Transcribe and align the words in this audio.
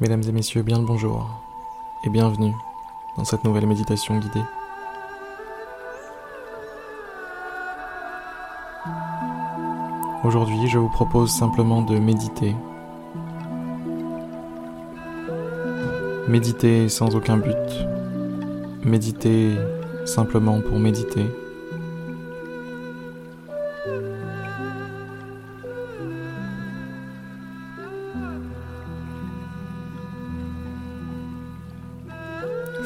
Mesdames 0.00 0.22
et 0.28 0.30
messieurs, 0.32 0.62
bien 0.62 0.78
le 0.78 0.86
bonjour 0.86 1.28
et 2.04 2.08
bienvenue 2.08 2.54
dans 3.16 3.24
cette 3.24 3.42
nouvelle 3.42 3.66
méditation 3.66 4.16
guidée. 4.20 4.44
Aujourd'hui, 10.22 10.68
je 10.68 10.78
vous 10.78 10.88
propose 10.88 11.32
simplement 11.32 11.82
de 11.82 11.98
méditer. 11.98 12.54
Méditer 16.28 16.88
sans 16.88 17.16
aucun 17.16 17.36
but. 17.36 17.56
Méditer 18.84 19.56
simplement 20.04 20.60
pour 20.60 20.78
méditer. 20.78 21.26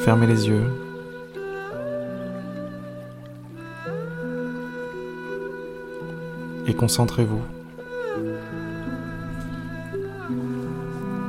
Fermez 0.03 0.27
les 0.27 0.49
yeux. 0.49 0.65
Et 6.67 6.73
concentrez-vous. 6.73 7.41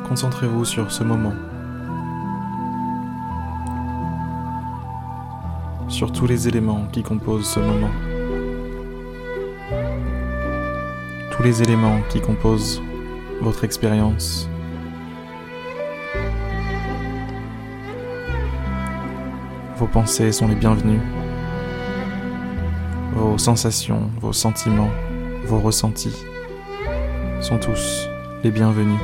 Concentrez-vous 0.09 0.65
sur 0.65 0.91
ce 0.91 1.05
moment. 1.05 1.35
Sur 5.87 6.11
tous 6.11 6.27
les 6.27 6.49
éléments 6.49 6.89
qui 6.91 7.05
composent 7.05 7.49
ce 7.49 7.61
moment. 7.61 7.91
Tous 11.31 11.45
les 11.45 11.63
éléments 11.63 12.01
qui 12.09 12.21
composent 12.21 12.83
votre 13.41 13.63
expérience. 13.63 14.49
Vos 19.77 19.89
pensées 19.89 20.31
sont 20.31 20.47
les 20.47 20.55
bienvenues. 20.55 21.01
Vos 23.13 23.39
sensations, 23.39 24.09
vos 24.21 24.33
sentiments, 24.33 24.91
vos 25.47 25.59
ressentis 25.59 26.17
sont 27.41 27.59
tous 27.59 28.09
les 28.45 28.53
bienvenus. 28.53 29.01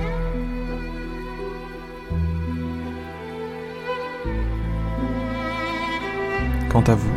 Quant 6.71 6.85
à 6.87 6.95
vous, 6.95 7.11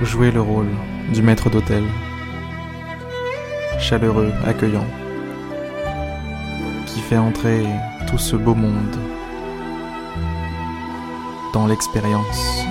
jouez 0.00 0.30
le 0.30 0.40
rôle 0.40 0.70
du 1.12 1.20
maître 1.20 1.50
d'hôtel, 1.50 1.84
chaleureux, 3.78 4.32
accueillant, 4.46 4.86
qui 6.86 7.00
fait 7.00 7.18
entrer 7.18 7.66
tout 8.08 8.18
ce 8.18 8.34
beau 8.34 8.54
monde 8.54 8.96
dans 11.52 11.66
l'expérience. 11.66 12.64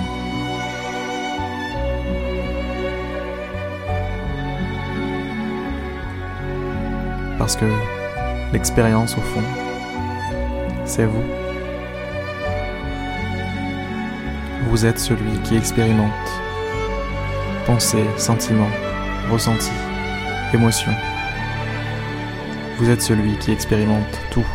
Parce 7.38 7.56
que 7.56 7.64
l'expérience 8.52 9.16
au 9.16 9.20
fond, 9.20 9.42
c'est 10.84 11.06
vous. 11.06 11.24
Vous 14.68 14.86
êtes 14.86 14.98
celui 14.98 15.38
qui 15.42 15.56
expérimente 15.56 16.10
pensée, 17.66 18.04
sentiments, 18.16 18.70
ressentis, 19.30 19.70
émotions. 20.52 20.94
Vous 22.78 22.88
êtes 22.90 23.02
celui 23.02 23.36
qui 23.38 23.52
expérimente 23.52 24.18
tout. 24.30 24.46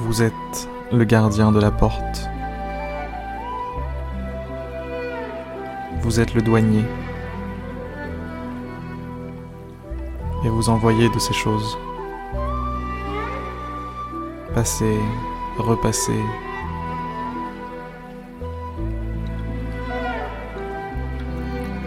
Vous 0.00 0.22
êtes 0.22 0.68
le 0.92 1.04
gardien 1.04 1.52
de 1.52 1.60
la 1.60 1.70
porte. 1.70 2.28
Vous 6.00 6.20
êtes 6.20 6.32
le 6.34 6.40
douanier. 6.40 6.84
Et 10.44 10.48
vous 10.48 10.70
envoyez 10.70 11.10
de 11.10 11.18
ces 11.18 11.34
choses. 11.34 11.76
Passez, 14.54 14.98
repassez. 15.58 16.22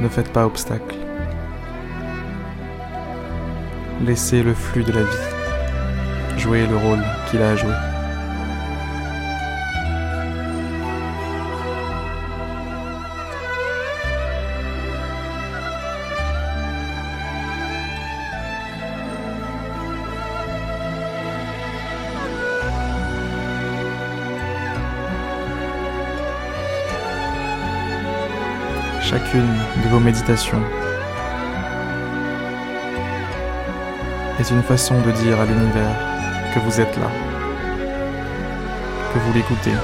Ne 0.02 0.08
faites 0.08 0.32
pas 0.32 0.46
obstacle. 0.46 0.96
Laissez 4.02 4.44
le 4.44 4.54
flux 4.54 4.84
de 4.84 4.92
la 4.92 5.02
vie 5.02 5.34
jouer 6.44 6.68
le 6.68 6.76
rôle 6.76 7.00
qu'il 7.30 7.42
a 7.42 7.52
à 7.52 7.56
jouer. 7.56 7.93
Chacune 29.14 29.56
de 29.84 29.90
vos 29.90 30.00
méditations 30.00 30.64
est 34.40 34.50
une 34.50 34.64
façon 34.64 35.00
de 35.02 35.12
dire 35.12 35.40
à 35.40 35.46
l'univers 35.46 35.96
que 36.52 36.60
vous 36.62 36.82
êtes 36.82 36.98
là, 36.98 37.12
que 39.14 39.20
vous 39.20 39.34
l'écoutez, 39.34 39.78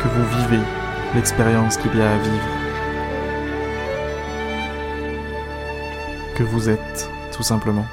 que 0.00 0.08
vous 0.14 0.26
vivez 0.38 0.62
l'expérience 1.16 1.76
qu'il 1.76 1.96
y 1.96 2.00
a 2.00 2.12
à 2.12 2.18
vivre, 2.18 2.52
que 6.36 6.44
vous 6.44 6.68
êtes 6.68 7.10
tout 7.32 7.42
simplement. 7.42 7.86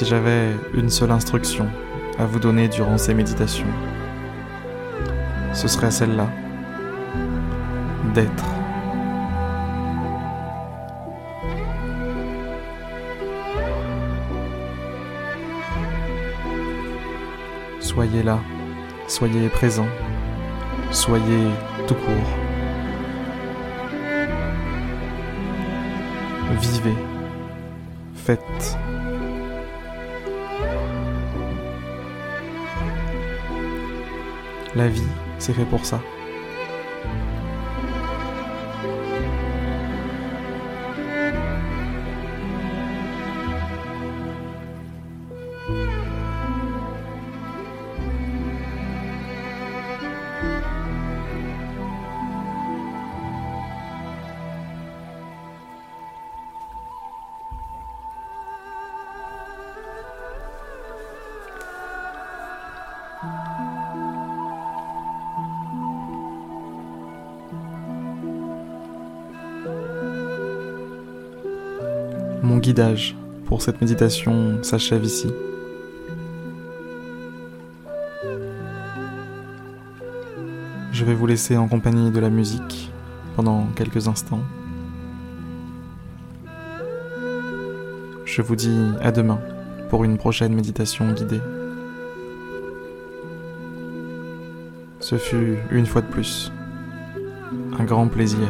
Si 0.00 0.06
j'avais 0.06 0.56
une 0.72 0.88
seule 0.88 1.10
instruction 1.10 1.68
à 2.18 2.24
vous 2.24 2.38
donner 2.38 2.68
durant 2.68 2.96
ces 2.96 3.12
méditations, 3.12 3.66
ce 5.52 5.68
serait 5.68 5.90
celle-là, 5.90 6.26
d'être. 8.14 8.46
Soyez 17.80 18.22
là, 18.22 18.40
soyez 19.06 19.50
présent, 19.50 19.88
soyez 20.90 21.50
tout 21.86 21.94
court. 21.94 22.38
Vivez, 26.58 26.96
faites. 28.14 28.78
La 34.76 34.86
vie, 34.86 35.02
c'est 35.40 35.52
fait 35.52 35.64
pour 35.64 35.84
ça. 35.84 36.00
Mon 72.42 72.56
guidage 72.56 73.16
pour 73.44 73.60
cette 73.60 73.82
méditation 73.82 74.62
s'achève 74.62 75.04
ici. 75.04 75.30
Je 80.90 81.04
vais 81.04 81.12
vous 81.12 81.26
laisser 81.26 81.58
en 81.58 81.68
compagnie 81.68 82.10
de 82.10 82.18
la 82.18 82.30
musique 82.30 82.90
pendant 83.36 83.66
quelques 83.76 84.08
instants. 84.08 84.40
Je 88.24 88.40
vous 88.40 88.56
dis 88.56 88.80
à 89.02 89.12
demain 89.12 89.40
pour 89.90 90.04
une 90.04 90.16
prochaine 90.16 90.54
méditation 90.54 91.12
guidée. 91.12 91.42
Ce 95.00 95.18
fut, 95.18 95.58
une 95.70 95.86
fois 95.86 96.00
de 96.00 96.06
plus, 96.06 96.50
un 97.78 97.84
grand 97.84 98.08
plaisir 98.08 98.48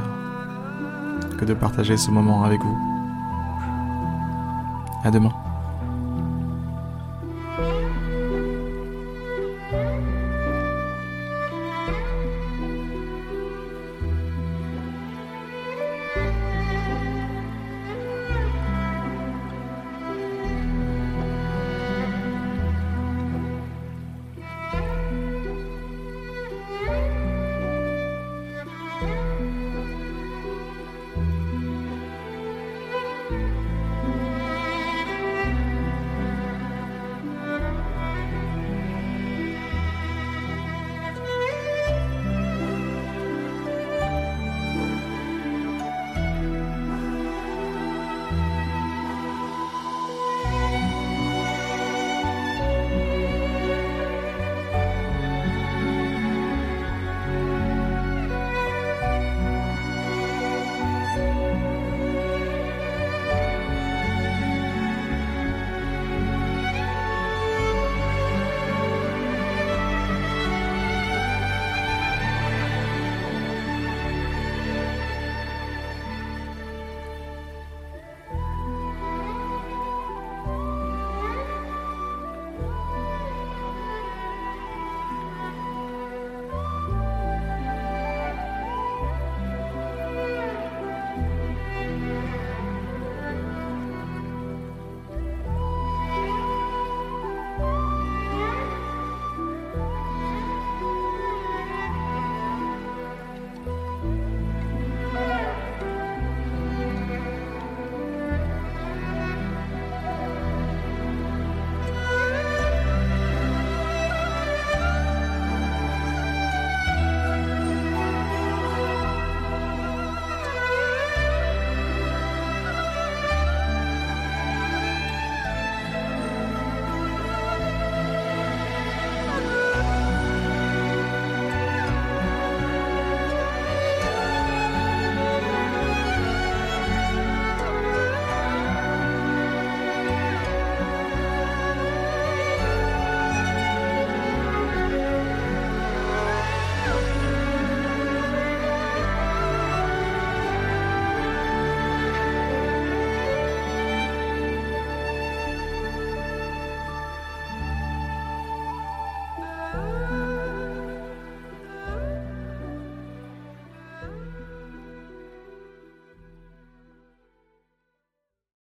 que 1.38 1.44
de 1.44 1.54
partager 1.54 1.96
ce 1.96 2.10
moment 2.12 2.44
avec 2.44 2.60
vous. 2.60 2.99
À 5.02 5.10
demain. 5.10 5.49